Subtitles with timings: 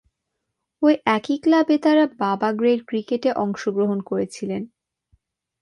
[0.81, 0.87] ঐ
[1.07, 4.61] একই ক্লাবে তার বাবা গ্রেড ক্রিকেটে অংশগ্রহণ করেছিলেন।